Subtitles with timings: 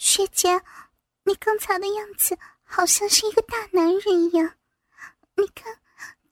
[0.00, 0.48] 学姐，
[1.24, 4.56] 你刚才的样子好像是一个大男人一样。
[5.36, 5.78] 你看，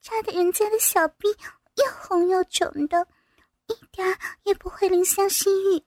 [0.00, 1.28] 扎的人家的小臂
[1.76, 3.06] 又红又肿的，
[3.66, 5.84] 一点也不会怜香惜玉。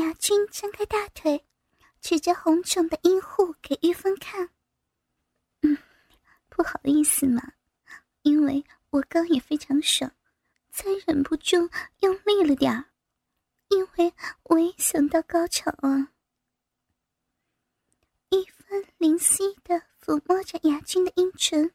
[0.00, 1.44] 雅君张开大腿，
[2.00, 4.50] 指着红肿的阴户给玉芬看。
[5.62, 5.76] 嗯，
[6.48, 7.42] 不好意思嘛，
[8.22, 10.08] 因为我刚也非常爽，
[10.70, 11.68] 才忍不住
[11.98, 12.84] 用力了点儿。
[13.68, 14.12] 因为
[14.44, 16.12] 我也想到高潮啊！
[18.30, 21.72] 玉芬灵犀的抚摸着雅君的阴唇，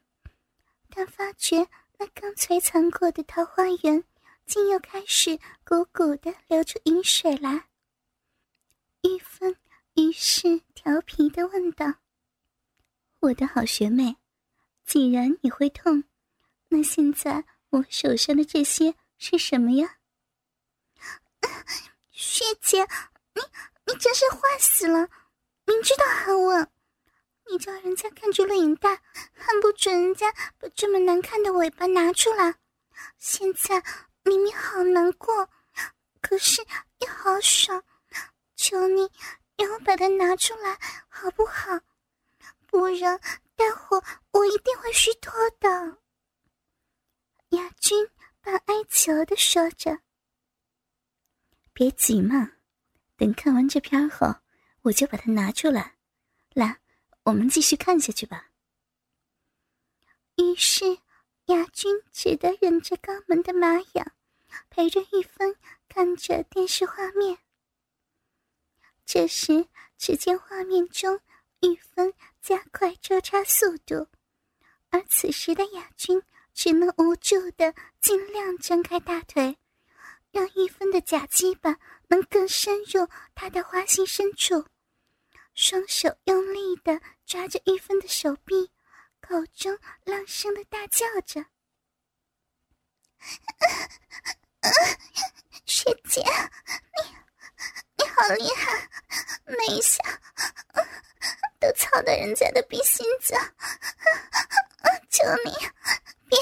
[0.88, 1.68] 他发觉
[1.98, 4.04] 那刚摧残过的桃花源，
[4.46, 7.68] 竟又开始鼓鼓的流出饮水来。
[9.02, 9.56] 玉芬
[9.94, 11.94] 于是调皮的问道
[13.20, 14.16] ：“我的好学妹，
[14.84, 16.04] 既然你会痛，
[16.68, 19.98] 那现在我手上的这些是什么呀？”
[22.32, 22.82] 学姐，
[23.34, 23.42] 你
[23.84, 25.06] 你真是坏死了！
[25.66, 26.72] 明知道很稳，
[27.46, 28.88] 你叫人家看住录影带，
[29.34, 32.54] 还不准人家把这么难看的尾巴拿出来。
[33.18, 33.82] 现在
[34.22, 35.46] 明明好难过，
[36.22, 36.64] 可是
[37.00, 37.84] 又好爽，
[38.56, 39.10] 求你
[39.58, 40.78] 让我把它拿出来
[41.10, 41.78] 好不好？
[42.66, 43.20] 不然
[43.56, 45.98] 待会我一定会虚脱的。
[47.50, 48.08] 亚军
[48.40, 50.00] 半哀求的说着。
[51.72, 52.52] 别急嘛，
[53.16, 54.34] 等看完这片后，
[54.82, 55.96] 我就把它拿出来。
[56.52, 56.80] 来，
[57.24, 58.50] 我们继续看下去吧。
[60.36, 60.98] 于是，
[61.46, 64.12] 亚军只得忍着肛门的麻痒，
[64.70, 65.56] 陪着玉芬
[65.88, 67.38] 看着电视画面。
[69.06, 71.20] 这时，只见画面中
[71.60, 74.08] 玉芬加快抽插速度，
[74.90, 79.56] 而此时的亚军只能无助的尽量张开大腿。
[80.32, 81.76] 让玉芬的假鸡巴
[82.08, 84.66] 能更深入他的花心深处，
[85.54, 88.72] 双手用力的抓着玉芬的手臂，
[89.20, 91.44] 口中浪声的大叫着
[95.66, 97.14] ：“学姐，你
[97.98, 98.88] 你好厉害，
[99.44, 100.02] 每一下
[101.60, 103.34] 都操到人家的鼻心子，
[105.10, 105.52] 求你
[106.30, 106.38] 别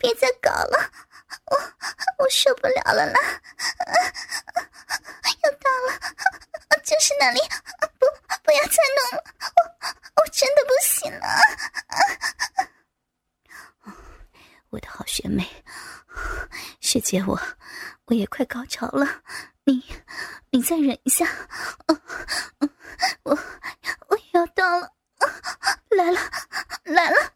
[0.00, 0.90] 别再搞了。”
[2.34, 3.20] 受不了了啦！
[5.44, 5.88] 又到了，
[6.82, 7.40] 就是那里，
[7.98, 8.06] 不
[8.42, 9.24] 不要再弄了，
[9.54, 11.26] 我我真的不行了。
[14.70, 15.48] 我的好学妹，
[16.80, 17.40] 学姐我
[18.06, 19.22] 我也快高潮了，
[19.62, 19.84] 你
[20.50, 21.24] 你再忍一下，
[23.22, 23.38] 我
[24.08, 24.92] 我也要到了，
[25.90, 26.20] 来了
[26.82, 27.32] 来了，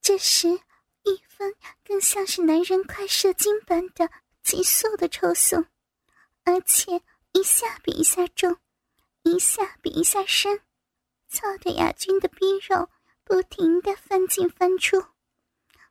[0.00, 0.58] 这时。
[1.02, 4.10] 一分更像是男人快射精般的
[4.90, 5.66] 急速的抽送，
[6.42, 8.56] 而且一下比一下重，
[9.22, 10.62] 一下比一下深，
[11.28, 12.90] 操的亚军的逼肉
[13.22, 15.00] 不停的翻进翻出。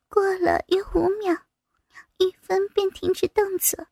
[0.09, 1.45] 过了约五秒，
[2.17, 3.87] 一分便停止动作，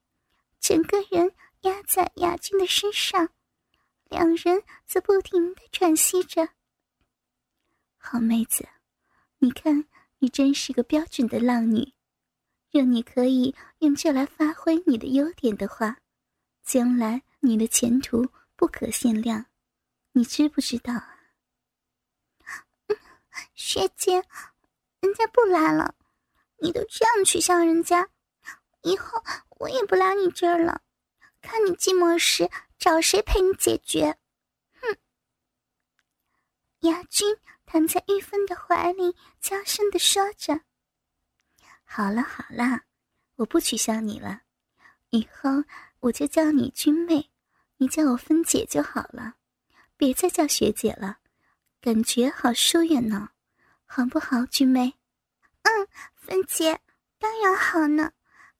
[0.59, 3.29] 整个人压在亚军的身上，
[4.09, 6.50] 两人则不停的喘息着。
[7.97, 8.68] 好妹子，
[9.38, 9.88] 你看。
[10.19, 11.94] 你真是个标准的浪女，
[12.72, 15.97] 若你可以用这来发挥你的优点的话，
[16.63, 19.45] 将来你的前途不可限量，
[20.11, 21.19] 你知不知道啊？
[23.56, 24.23] 学姐，
[25.00, 25.95] 人家不来了，
[26.57, 28.09] 你都这样取笑人家，
[28.83, 29.23] 以后
[29.59, 30.81] 我也不来你这儿了，
[31.41, 34.17] 看你寂寞时找谁陪你解决？
[34.81, 34.97] 哼，
[36.81, 37.38] 亚军。
[37.69, 40.61] 躺在玉芬的怀里，娇声的说着
[41.89, 42.81] ：“好了好了，
[43.37, 44.41] 我不取笑你了，
[45.09, 45.63] 以后
[46.01, 47.29] 我就叫你君妹，
[47.77, 49.35] 你叫我芬姐就好了，
[49.95, 51.19] 别再叫学姐了，
[51.79, 53.29] 感觉好疏远呢，
[53.85, 54.95] 好不好，君妹
[55.63, 56.79] ？”“嗯，芬姐，
[57.17, 58.11] 当然好呢，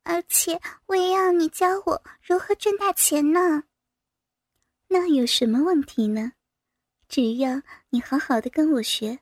[0.04, 3.66] 而且我也要你教我如何赚大钱呢。
[4.88, 6.32] ”“那有什么问题呢？”
[7.10, 9.20] 只要你好好的跟我学，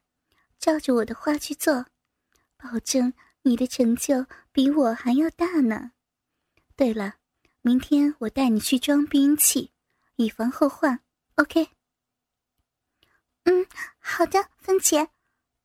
[0.59, 1.85] 照着我的话去做，
[2.55, 3.13] 保证
[3.47, 5.91] 你的成就比我还要大呢。
[6.75, 7.17] 对了，
[7.61, 9.71] 明天我带你去装避孕器，
[10.15, 10.99] 以防后患。
[11.35, 11.69] OK？
[13.43, 13.67] 嗯，
[13.99, 15.09] 好的，芬姐，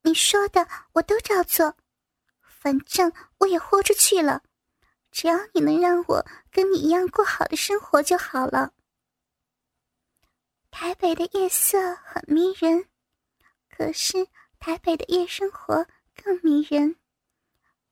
[0.02, 1.74] 你说的我都照做。
[2.42, 4.42] 反正我也豁出去了，
[5.10, 8.74] 只要你能让我跟你一样过好的生活就好了。
[10.70, 12.84] 台北的夜色很迷人，
[13.70, 14.28] 可是
[14.58, 16.96] 台北的夜生活更迷人，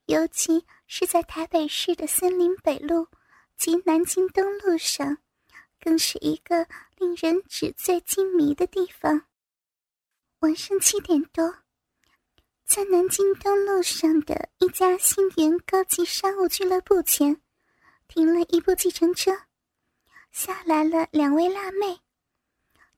[0.08, 3.08] 尤其是在台北市的森林北路
[3.58, 5.18] 及南京东路上，
[5.78, 6.66] 更是一个
[6.96, 9.26] 令人纸醉金迷的地方。
[10.38, 11.56] 晚上七点多，
[12.64, 17.42] 在南京东路上的一家新源高级商务俱乐部前，
[18.06, 19.42] 停了一部计程车，
[20.32, 22.00] 下来了两位辣妹。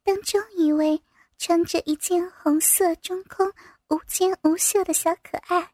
[0.04, 1.02] 当中一位
[1.38, 3.52] 穿着一件红色中空
[3.88, 5.72] 无肩无袖的小可爱，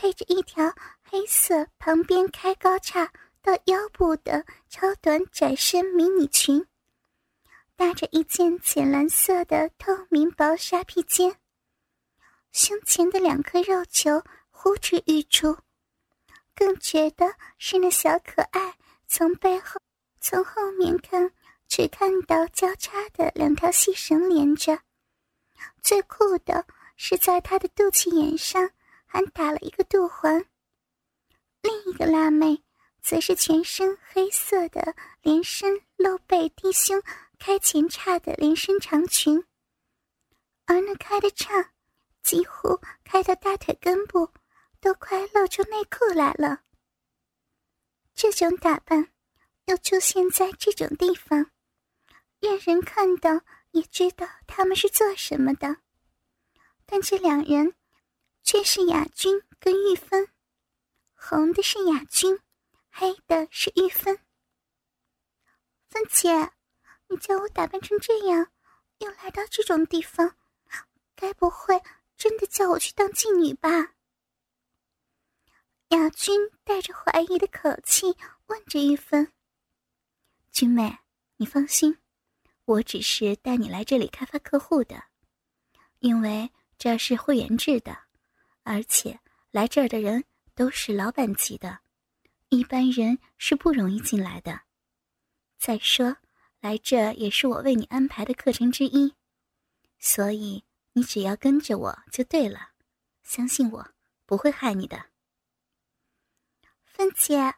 [0.00, 3.12] 配着一条黑色旁边开高叉
[3.42, 6.66] 到腰部的超短窄身迷你裙。
[7.76, 11.36] 搭着一件浅蓝色的透明薄纱披肩，
[12.50, 15.58] 胸前的两颗肉球呼之欲出，
[16.54, 19.78] 更觉得是那小可爱从背后、
[20.18, 21.30] 从后面看，
[21.68, 24.78] 只看到交叉的两条细绳连着。
[25.82, 26.64] 最酷的
[26.96, 28.70] 是，在她的肚脐眼上
[29.12, 30.46] 还打了一个肚环。
[31.62, 32.62] 另一个辣妹，
[33.02, 37.02] 则是全身黑色的连身露背低胸。
[37.42, 39.46] 开前叉的连身长裙，
[40.66, 41.72] 而那开的叉，
[42.22, 44.28] 几乎开到大腿根部，
[44.78, 46.60] 都快露出内裤来了。
[48.14, 49.10] 这种打扮，
[49.64, 51.50] 又出现在这种地方，
[52.40, 53.40] 让人看到
[53.70, 55.78] 也知道他们是做什么的。
[56.84, 57.74] 但这两人，
[58.42, 60.28] 却是雅君跟玉芬，
[61.14, 62.38] 红的是雅君，
[62.90, 64.18] 黑的是玉芬。
[65.88, 66.52] 芬姐。
[67.12, 68.52] 你叫我打扮成这样，
[68.98, 70.36] 又来到这种地方，
[71.16, 71.82] 该不会
[72.16, 73.96] 真的叫我去当妓女吧？
[75.88, 78.16] 雅君带着怀疑的口气
[78.46, 79.32] 问着玉芬
[80.52, 81.00] ：“君妹，
[81.38, 81.98] 你放心，
[82.64, 85.02] 我只是带你来这里开发客户的，
[85.98, 86.48] 因为
[86.78, 88.04] 这是会员制的，
[88.62, 89.20] 而且
[89.50, 90.24] 来这儿的人
[90.54, 91.80] 都是老板级的，
[92.48, 94.62] 一般人是不容易进来的。
[95.58, 96.16] 再说。”
[96.60, 99.14] 来这也是我为你安排的课程之一，
[99.98, 100.62] 所以
[100.92, 102.72] 你只要跟着我就对了，
[103.22, 103.88] 相信我
[104.26, 105.06] 不会害你的。
[106.84, 107.54] 芬姐，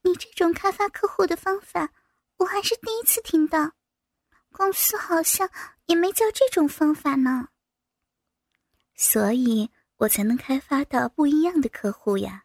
[0.00, 1.92] 你这种开发客户的方法，
[2.38, 3.72] 我还是第一次听到，
[4.50, 5.50] 公司好像
[5.84, 7.50] 也没教这种方法呢。
[8.94, 9.70] 所以
[10.02, 12.44] 我才能开发到不一样的客户呀。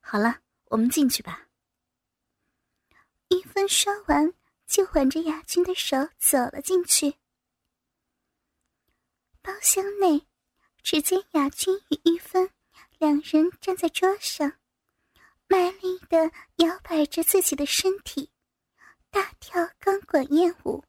[0.00, 1.48] 好了，我们进去吧。
[3.28, 4.34] 一芬说完。
[4.70, 7.16] 就挽着雅君的手走了进去。
[9.42, 10.28] 包厢内，
[10.80, 12.48] 只见雅君与玉芬
[12.98, 14.52] 两人站在桌上，
[15.48, 18.30] 卖力的摇摆着自己的身体，
[19.10, 20.84] 大跳钢管艳舞。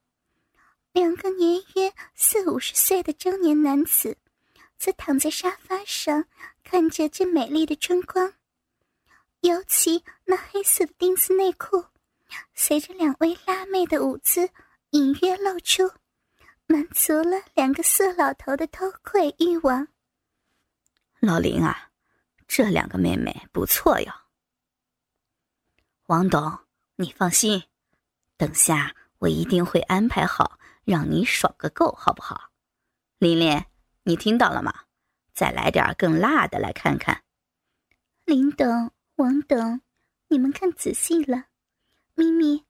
[0.92, 4.16] 两个年约四五十岁的中年男子，
[4.82, 6.26] 则躺在沙发上
[6.64, 8.34] 看着这美丽的春光，
[9.42, 11.86] 尤其那黑色的丁字内裤。
[12.56, 14.50] 随着两位辣妹的舞姿
[14.90, 15.92] 隐约露出，
[16.66, 19.88] 满足了两个色老头的偷窥欲望。
[21.20, 21.92] 老林啊，
[22.48, 24.12] 这两个妹妹不错哟。
[26.08, 26.58] 王董，
[26.96, 27.66] 你放心，
[28.36, 32.50] 等下我一定会安排好，让你爽个够，好不好？
[33.20, 33.64] 琳琳，
[34.04, 34.86] 你听到了吗？
[35.34, 37.24] 再来点更辣的，来看看。
[38.26, 39.82] 林董、王董，
[40.28, 41.46] 你们看仔细了。
[42.16, 42.66] 咪咪，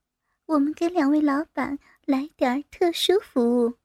[0.45, 3.77] 我们给两位老板来点特殊服务。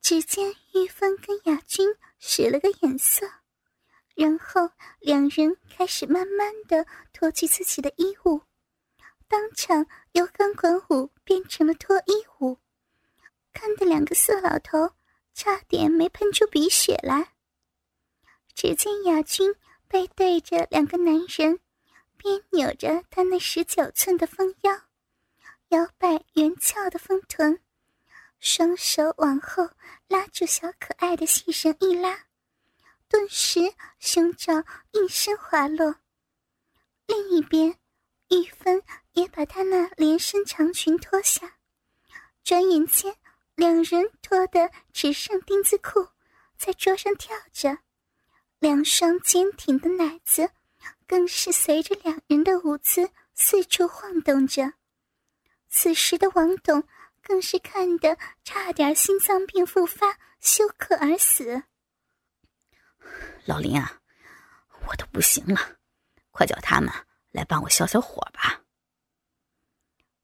[0.00, 3.26] 只见玉芬跟雅君使了个眼色，
[4.14, 8.42] 然后两人开始慢慢的脱去自己的衣物，
[9.28, 12.58] 当场由钢管舞变成了脱衣舞，
[13.52, 14.92] 看的两个色老头
[15.42, 17.32] 差点没喷出鼻血来。
[18.54, 19.54] 只见雅君
[19.88, 21.58] 背对着两个男人。
[22.18, 24.70] 边扭着她那十九寸的丰腰，
[25.68, 27.58] 摇摆圆翘的丰臀，
[28.38, 29.70] 双手往后
[30.06, 32.26] 拉住小可爱的细绳一拉，
[33.08, 35.96] 顿时胸罩应声滑落。
[37.06, 37.78] 另一边，
[38.28, 38.82] 玉芬
[39.12, 41.54] 也把她那连身长裙脱下，
[42.44, 43.16] 转眼间，
[43.60, 46.08] 两人脱得只剩丁字裤，
[46.56, 47.76] 在桌上跳着，
[48.58, 50.50] 两双坚挺的奶子。
[51.06, 54.72] 更是随着两人的舞姿四处晃动着。
[55.68, 56.82] 此时的王董
[57.20, 61.64] 更是看得差点心脏病复发，休克而死。
[63.44, 64.00] 老林啊，
[64.88, 65.76] 我都不行了，
[66.30, 66.90] 快叫他们
[67.30, 68.62] 来帮我消消火吧。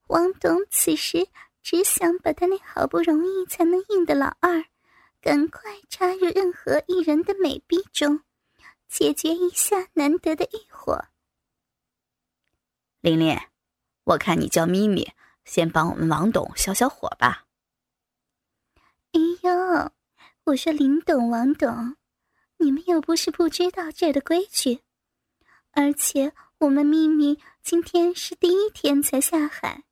[0.06, 1.28] 王董此时
[1.68, 4.66] 只想把他那好不容易才能硬的老二，
[5.20, 8.22] 赶快插入任何一人的美臂中。
[8.86, 11.06] 解决一下难得的欲火。
[13.00, 13.36] 琳琳，
[14.04, 15.12] 我看你叫咪咪
[15.44, 17.46] 先帮我们王董消消火吧。
[19.10, 19.90] 哎呦，
[20.44, 21.96] 我说林董、王董，
[22.58, 24.82] 你们又不是不知道这儿的规矩，
[25.72, 29.82] 而且我们咪咪今天是第一天才下海，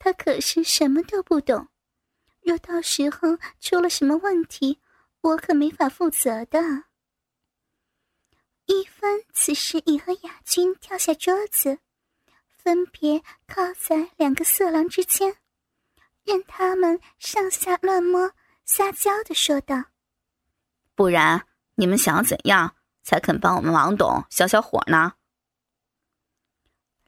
[0.00, 1.68] 她可是什么都不懂。
[2.40, 4.80] 若到时候出了什么问题，
[5.20, 6.58] 我可没法负责的。
[8.64, 11.78] 一帆此时已和雅君跳下桌子，
[12.48, 15.36] 分别靠在两个色狼之间，
[16.24, 18.32] 任他们上下乱摸，
[18.64, 19.84] 撒娇的说道
[20.96, 25.12] ：“不然你们想怎样才肯帮我们王董消消火呢？”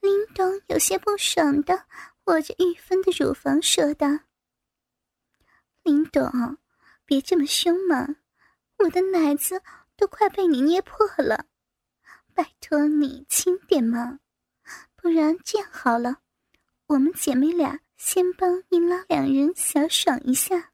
[0.00, 1.86] 林董有些不爽的
[2.24, 4.06] 握着玉芬的乳房说道。
[5.82, 6.58] 林董，
[7.04, 8.16] 别这么凶嘛！
[8.78, 9.62] 我的奶子
[9.96, 11.46] 都快被你捏破了，
[12.34, 14.20] 拜托你轻点嘛！
[14.94, 16.20] 不然这样好了，
[16.86, 20.72] 我们姐妹俩先帮您老两人小爽一下，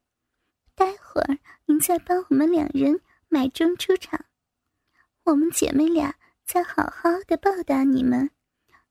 [0.74, 4.26] 待会儿您再帮我们两人买钟出场，
[5.24, 6.14] 我们姐妹俩
[6.44, 8.30] 再好好的报答你们，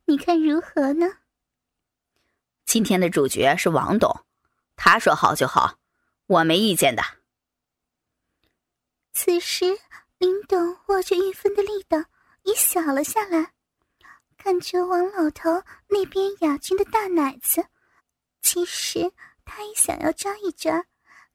[0.06, 1.08] 你看如何呢？
[2.68, 4.26] 今天的主角是王董，
[4.76, 5.80] 他说好就好。
[6.26, 7.02] 我没意见的。
[9.14, 9.80] 此时，
[10.18, 11.98] 林董握着玉芬的力道
[12.44, 13.54] 也小了下来，
[14.38, 17.66] 看着王老头那边雅君的大奶子，
[18.42, 19.14] 其实
[19.46, 20.86] 他也想要抓一抓，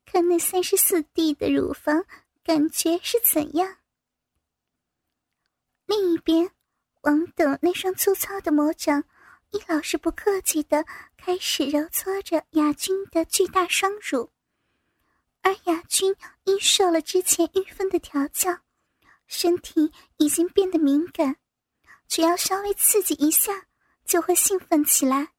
[0.05, 2.05] 看那三十四 D 的乳房
[2.45, 3.79] 感觉是怎样。
[5.87, 6.51] 另一边，
[7.01, 9.05] 王董那双粗糙的魔掌，
[9.53, 10.85] 亦老是不客气的
[11.17, 14.31] 开始揉搓着雅君的巨大双乳。
[15.43, 18.61] 而雅君因受了之前玉芬的调教，
[19.27, 21.37] 身体已经变得敏感，
[22.09, 23.67] 只要稍微刺激一下，
[24.05, 25.33] 就会兴奋起来。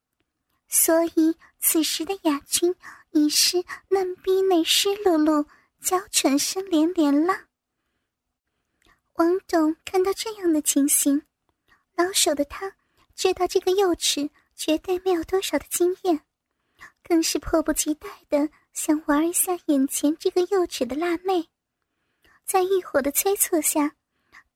[0.68, 2.74] 所以此时的雅君
[3.10, 5.46] 已是嫩逼内湿漉漉，
[5.80, 7.46] 娇喘声连连了。
[9.14, 11.22] 王董看到这样的情形，
[11.96, 12.76] 老手的他
[13.14, 16.20] 知道这个幼齿绝对没有多少的经验，
[17.02, 18.50] 更是迫不及待的。
[18.72, 21.48] 想玩一下眼前这个幼齿的辣妹，
[22.44, 23.94] 在欲火的催促下，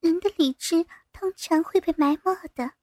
[0.01, 2.73] 人的理智通常会被埋没的，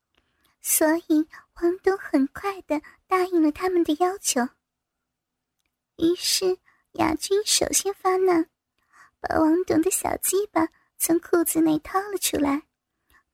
[0.62, 1.28] 所以
[1.61, 4.49] 王董很快的答应了他们的要求。
[5.97, 6.56] 于是
[6.92, 8.49] 雅君首先发难，
[9.21, 10.66] 把王董的小鸡巴
[10.97, 12.62] 从裤子内掏了出来，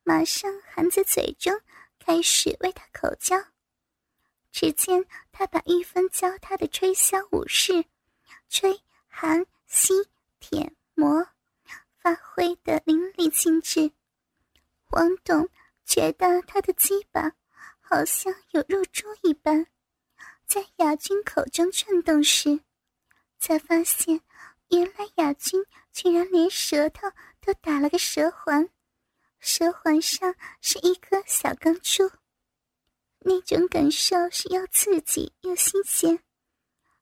[0.03, 1.57] 马上含在嘴中，
[2.05, 3.37] 开始为他口交。
[4.51, 7.85] 只见他把玉芬教他的吹箫武式。
[8.49, 9.93] 吹、含、吸、
[10.39, 11.25] 舔、磨，
[11.97, 13.91] 发挥的淋漓尽致。
[14.91, 15.49] 王董
[15.85, 17.31] 觉得他的鸡巴
[17.79, 19.65] 好像有入珠一般，
[20.45, 22.59] 在雅君口中转动时，
[23.39, 24.21] 才发现
[24.69, 27.09] 原来雅君居然连舌头
[27.41, 28.69] 都打了个舌环，
[29.45, 32.09] 舌环上是一颗小钢珠，
[33.19, 36.23] 那种感受是又刺激又新鲜。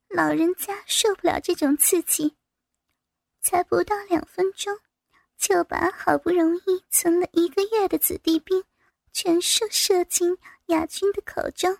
[0.07, 2.35] 老人家受不了这种刺激，
[3.41, 4.75] 才不到两分钟，
[5.37, 8.63] 就把好不容易存了一个月的子弟兵
[9.13, 11.77] 全数射进雅君的口中，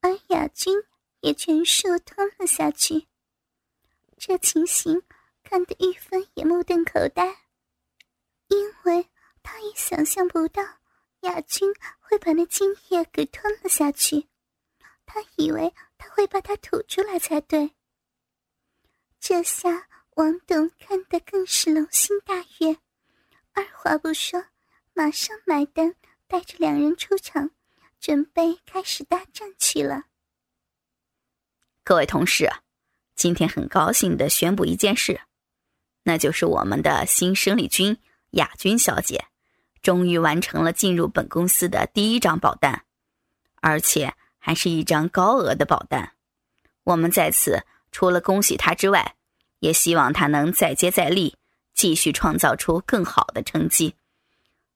[0.00, 0.76] 而雅君
[1.20, 3.06] 也全数吞了下去。
[4.18, 5.00] 这情形
[5.44, 7.44] 看得玉芬也目瞪口呆，
[8.50, 9.08] 因为
[9.42, 10.62] 他也想象不到
[11.22, 14.28] 亚军会把那精液给吞了下去，
[15.06, 15.72] 他以为。
[16.02, 17.72] 他会把它吐出来才对。
[19.20, 22.78] 这下王董看得更是龙心大悦，
[23.52, 24.42] 二话不说，
[24.94, 25.94] 马上买单，
[26.26, 27.50] 带着两人出场，
[28.00, 30.04] 准备开始大战去了。
[31.84, 32.50] 各位同事，
[33.14, 35.20] 今天很高兴的宣布一件事，
[36.02, 37.94] 那就是我们的新生力军
[38.32, 39.26] 亚军小姐，
[39.82, 42.84] 终于完成了进入本公司的第一张保单，
[43.56, 44.14] 而且。
[44.42, 46.14] 还是一张高额的保单，
[46.84, 49.14] 我们在此除了恭喜他之外，
[49.58, 51.36] 也希望他能再接再厉，
[51.74, 53.94] 继续创造出更好的成绩。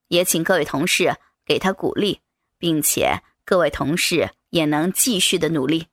[0.09, 2.21] 也请各位同事给他鼓励，
[2.59, 5.87] 并且各位同事也能继续的努力。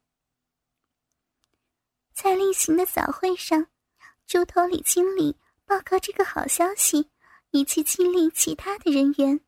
[2.13, 3.67] 在例行的早会上，
[4.27, 7.09] 猪头李经理报告这个好消息，
[7.51, 9.39] 以及激励其他的人员，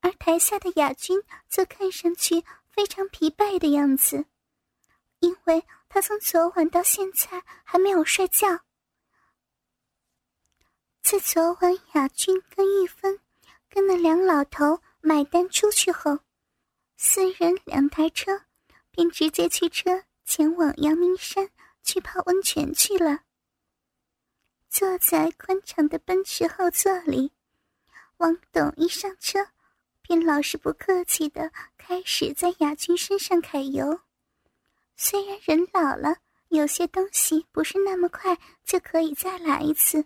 [0.00, 2.44] 而台下的亚军则看上去。
[2.76, 4.26] 非常疲惫的样子，
[5.20, 8.46] 因为他从昨晚到现在还没有睡觉。
[11.00, 13.18] 自昨晚雅君跟玉芬
[13.70, 16.18] 跟那两老头买单出去后，
[16.98, 18.42] 四人两台车，
[18.90, 21.48] 便直接驱车前往阳明山
[21.82, 23.20] 去泡温泉去了。
[24.78, 27.32] 坐在宽敞的奔驰后座里，
[28.18, 29.38] 王董一上车，
[30.02, 33.98] 便老是不客气的开始在雅君身上揩油。
[34.94, 36.18] 虽然人老了，
[36.48, 40.04] 有些东西不是那么快就可以再来一次，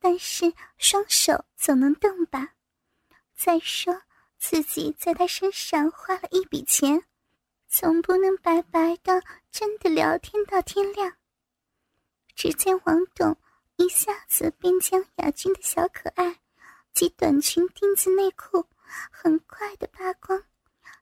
[0.00, 2.54] 但是双手总能动吧？
[3.36, 4.02] 再说
[4.38, 7.04] 自己在他身上花了一笔钱，
[7.68, 11.12] 总不能白白的真的聊天到天亮。
[12.34, 13.38] 只见王董。
[13.78, 16.40] 一下子便将雅君的小可爱
[16.92, 18.66] 及短裙丁字内裤
[19.08, 20.42] 很快的扒光，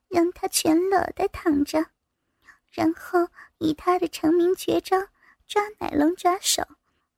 [0.07, 1.83] 让她全裸的躺着，
[2.71, 4.95] 然后以他的成名绝招
[5.47, 6.63] 抓奶龙爪手，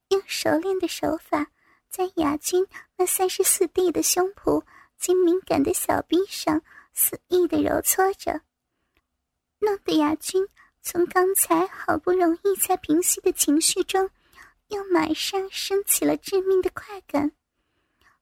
[0.07, 1.51] 用熟练的手法
[1.89, 4.63] 在雅君那三十四 D 的胸脯
[4.97, 6.61] 及敏感的小臂上
[6.93, 8.39] 肆意的揉搓着，
[9.59, 10.47] 弄得雅君
[10.81, 14.09] 从刚才好不容易才平息的情绪中。
[14.69, 17.31] 又马上升起了致命的快感，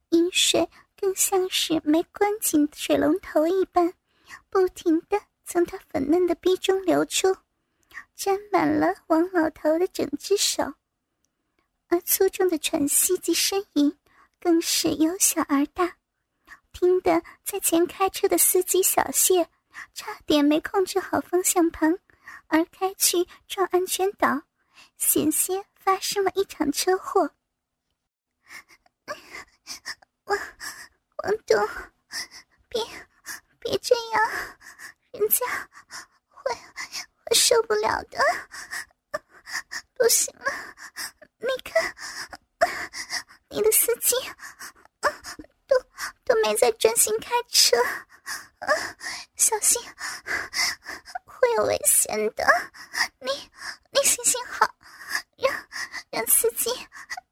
[0.09, 0.67] 饮水
[0.99, 3.93] 更像是没关紧水龙头一般，
[4.49, 7.35] 不停的从他粉嫩的逼中流出，
[8.15, 10.73] 沾满了王老头的整只手。
[11.89, 13.97] 而粗重的喘息及呻吟，
[14.39, 15.97] 更是由小而大，
[16.71, 19.47] 听得在前开车的司机小谢
[19.93, 21.97] 差点没控制好方向盘，
[22.47, 24.41] 而开去撞安全岛，
[24.97, 25.65] 险些。
[25.87, 27.31] 发生了一场车祸，
[30.25, 30.37] 王
[31.23, 31.69] 王东，
[32.67, 32.85] 别
[33.57, 34.21] 别这样，
[35.13, 35.45] 人家
[36.27, 36.53] 会
[37.23, 38.19] 会受不了的，
[39.93, 40.51] 不行了，
[41.37, 41.95] 你看，
[43.47, 44.13] 你的司机
[44.99, 45.09] 都
[46.25, 47.77] 都没在专心开车，
[49.37, 49.81] 小心
[51.23, 52.45] 会有危险的，
[53.21, 53.31] 你
[53.91, 54.76] 你行行好。
[55.37, 55.67] 让
[56.09, 56.69] 让司机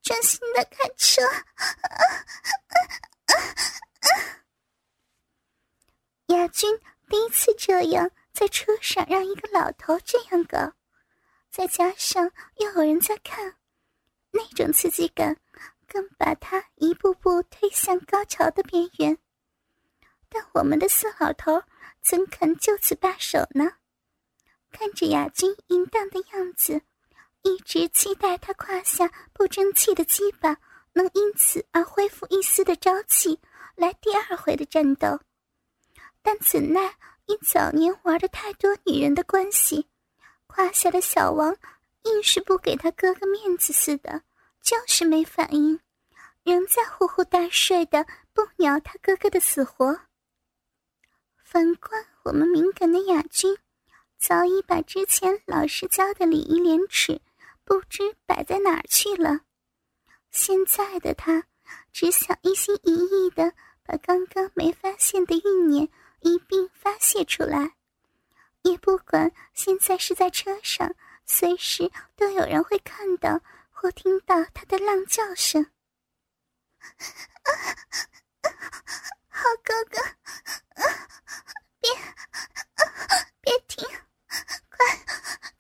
[0.02, 1.22] 专心的开车。
[6.28, 10.74] 亚军第一次这样在车上让一个老头这样搞，
[11.52, 13.56] 再加上又有人在看，
[14.32, 15.38] 那种刺激感
[15.88, 19.18] 更把他一步步推向高潮的边缘。
[20.30, 21.64] 但我们的四老头
[22.02, 23.78] 怎肯就此罢手呢？
[24.72, 26.82] 看着亚军淫荡的样子。
[27.46, 30.58] 一直期待他胯下不争气的鸡巴
[30.94, 33.40] 能因此而恢复一丝的朝气，
[33.76, 35.20] 来第二回的战斗。
[36.24, 36.96] 但怎奈
[37.28, 39.86] 因早年玩的太多女人的关系，
[40.48, 41.56] 胯下的小王
[42.06, 44.24] 硬是不给他哥哥面子似的，
[44.60, 45.80] 就是没反应，
[46.44, 50.00] 仍在呼呼大睡的不鸟他哥哥的死活。
[51.44, 53.56] 反观我们敏感的雅君，
[54.18, 57.22] 早已把之前老师教的礼仪廉耻。
[57.66, 59.42] 不知摆在哪儿去了。
[60.32, 61.44] 现在的他
[61.92, 67.76] 只想一心一意的把刚刚没发现的欲念一并发泄出来，
[68.62, 70.94] 也不管现在是在车上，
[71.26, 75.66] 随时都有人会看到或听到他的浪叫声。
[79.30, 80.02] 好哥哥，
[81.82, 81.92] 别
[83.42, 83.88] 别停！
[84.70, 84.78] 快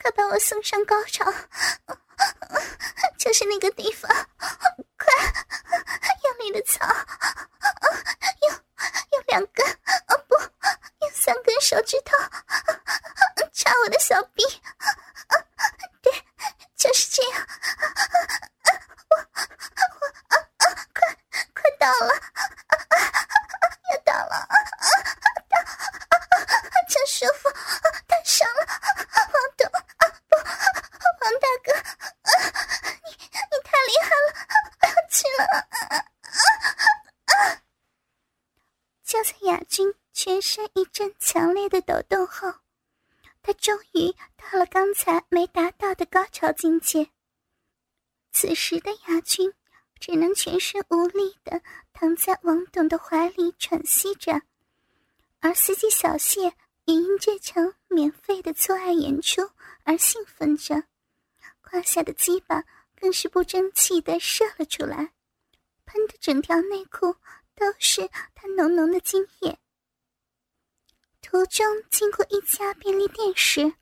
[0.01, 1.25] 快把我送上高潮，
[3.17, 4.11] 就是那个地方，
[4.97, 5.07] 快
[6.23, 6.85] 用力的操，
[8.41, 8.51] 用
[9.11, 9.65] 用两根，
[10.07, 12.15] 哦不，用三根手指头
[13.53, 14.43] 插我的小臂，
[16.01, 16.11] 对，
[16.75, 17.47] 就是这样，
[19.09, 19.23] 我我
[20.93, 21.01] 快
[21.53, 22.13] 快到了，
[23.91, 24.47] 要到了，
[25.49, 25.55] 到，
[26.89, 27.49] 真舒服，
[28.07, 28.59] 太爽了，
[29.33, 29.65] 王董。
[31.21, 31.73] 王大哥，
[33.03, 34.27] 你你太厉害了，
[34.79, 35.41] 不要去了！
[39.03, 42.53] 就在亚军全身一阵强烈的抖动后，
[43.41, 47.09] 他终于到了刚才没达到的高潮境界。
[48.31, 49.53] 此时的亚军
[49.99, 51.61] 只能全身无力的
[51.93, 54.41] 躺在王董的怀里喘息着，
[55.39, 56.41] 而司机小谢
[56.85, 59.41] 也因这场免费的做爱演出
[59.83, 60.83] 而兴奋着。
[61.61, 62.63] 胯下的鸡巴
[62.95, 65.13] 更是不争气的射了出来，
[65.85, 67.15] 喷的整条内裤
[67.55, 69.57] 都是他浓浓的精液。
[71.21, 73.73] 途中经过一家便利店时，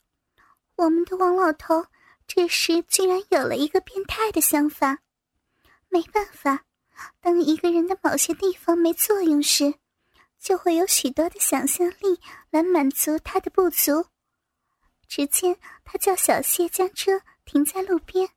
[0.75, 1.85] 我们的王老头
[2.27, 4.99] 这时居然有了一个变态的想法。
[5.89, 6.65] 没办法，
[7.21, 9.75] 当一个人的某些地方没作用时，
[10.39, 14.07] 就会有许多的想象力来满足他的不足。
[15.07, 18.27] 只见他叫小谢将车停在路边，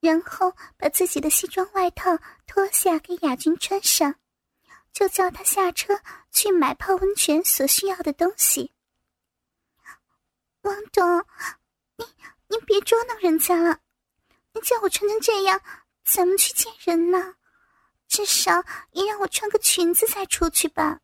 [0.00, 4.16] 然后把自己的西装外套脱下给雅君穿上，
[4.92, 5.98] 就叫他下车
[6.30, 8.72] 去买泡温泉所需要的东西。
[10.60, 11.24] 王董，
[11.96, 12.04] 你
[12.48, 13.80] 您别捉弄人家了，
[14.52, 15.60] 你叫我穿成这样，
[16.04, 17.36] 怎么去见人呢？
[18.06, 21.00] 至少也让我穿个裙子再出去吧。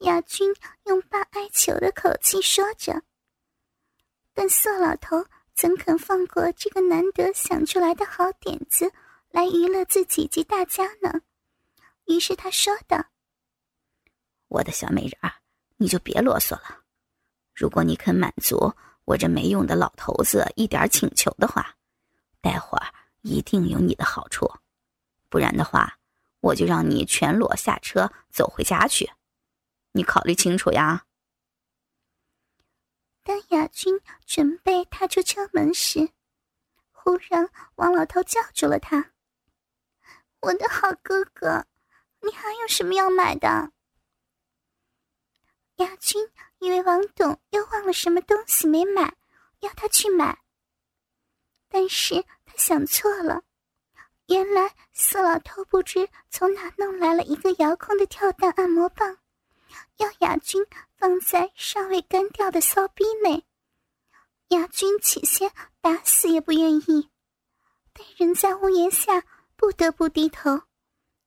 [0.00, 3.02] 雅君用半哀求的口气说着，
[4.34, 8.92] 但色老头怎肯放过这个难得想出来的好点子
[9.30, 11.20] 来娱乐自己及大家呢？
[12.06, 13.06] 于是他说道
[14.48, 15.32] ：“我的小美人儿，
[15.76, 16.82] 你就别啰嗦了。
[17.54, 21.76] 如果你肯满足我这没用的老头子一点请求的话，
[22.40, 22.86] 待会儿
[23.22, 24.50] 一定有你的好处。
[25.28, 25.98] 不然的话，
[26.40, 29.10] 我就让你全裸下车走回家去。”
[29.92, 31.04] 你考虑清楚呀！
[33.24, 36.08] 当雅君准备踏出车门时，
[36.92, 39.12] 忽然王老头叫住了他
[40.40, 41.66] ：“我的好哥哥，
[42.22, 43.72] 你还有什么要买的？”
[45.76, 49.14] 雅君以为王董又忘了什么东西没买，
[49.60, 50.38] 要他去买。
[51.68, 53.42] 但是他想错了，
[54.26, 59.18] 原来四老头不知从哪弄来了一个遥控的跳蛋按摩棒。
[59.96, 60.64] 要雅君
[60.96, 63.44] 放在尚未干掉的骚逼内，
[64.48, 67.08] 雅君起先打死也不愿意，
[67.92, 69.22] 但人在屋檐下
[69.56, 70.60] 不得不低头，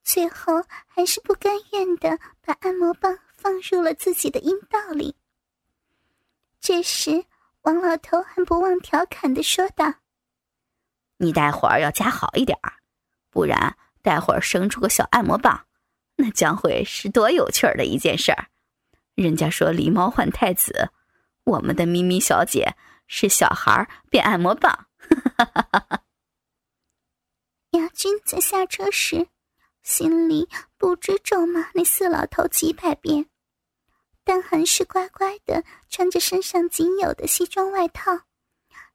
[0.04, 5.16] 最后还是不甘愿的把按摩棒放入了自己的阴道里。
[6.66, 7.26] 这时，
[7.64, 9.96] 王老头还不忘调侃的说道
[11.20, 12.72] ：“你待会儿要夹好一点儿，
[13.28, 15.66] 不然待会儿生出个小按摩棒。”
[16.16, 18.46] 那将会是多有趣儿的一件事儿！
[19.14, 20.88] 人家说狸猫换太子，
[21.44, 22.74] 我们的咪咪小姐
[23.06, 24.86] 是小孩变按摩棒。
[27.72, 29.28] 雅君在下车时，
[29.82, 30.48] 心里
[30.78, 33.26] 不知咒骂那四老头几百遍，
[34.24, 38.22] 但还是乖乖的穿着身上仅有的西装外套，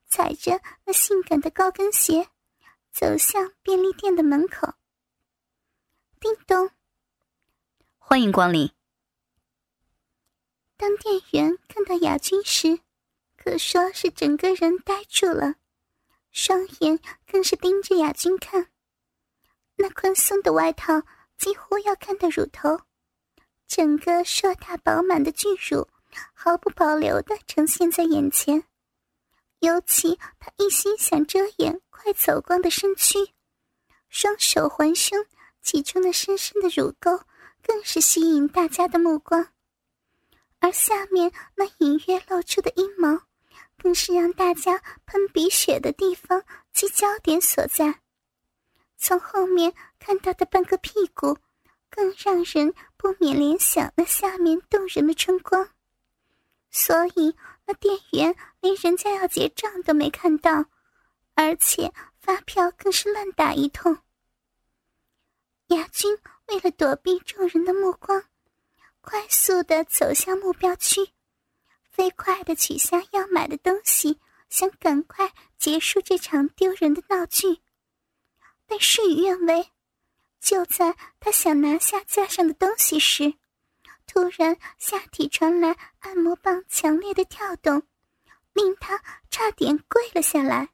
[0.08, 2.28] 踩着那性感的高跟鞋，
[2.92, 4.74] 走向便利店的门口。
[6.18, 6.70] 叮咚。
[7.96, 8.70] 欢迎光临。
[10.76, 12.80] 当店员看到雅君时，
[13.36, 15.54] 可说是整个人呆住了，
[16.32, 18.68] 双眼更是盯着雅君看。
[19.76, 21.02] 那宽松的外套
[21.38, 22.80] 几乎要看到乳头，
[23.70, 25.86] 整个硕大饱满的巨乳
[26.34, 28.64] 毫不保留的呈现在眼前。
[29.60, 33.32] 尤其他一心想遮掩快走光的身躯，
[34.08, 35.24] 双手环胸
[35.62, 37.20] 挤出那深深的乳沟。
[37.62, 39.48] 更是吸引大家的目光，
[40.60, 43.20] 而下面那隐约露出的阴毛，
[43.76, 48.00] 更是让大家喷鼻血的地方及焦点所在。
[48.96, 51.36] 从后面看到的半个屁股，
[51.90, 55.70] 更让人不免联想那下面动人的春光。
[56.70, 57.34] 所以
[57.64, 60.66] 那店员连人家要结账都没看到，
[61.34, 63.96] 而且发票更是乱打一通。
[65.68, 66.18] 亚军。
[66.50, 68.24] 为了躲避众人的目光，
[69.00, 70.98] 快速的走向目标区，
[71.92, 77.60] 飞快的取下要买的东西，想赶快结束这场丢人的闹剧。
[78.66, 79.70] 但事与愿违，
[80.40, 83.34] 就在他想拿下架上的东西时，
[84.06, 87.82] 突然下体传来按摩棒强烈的跳动，
[88.54, 89.00] 令他
[89.30, 90.70] 差点跪了下来。